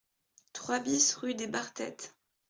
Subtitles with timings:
[0.53, 2.17] trois BIS rue des Barthètes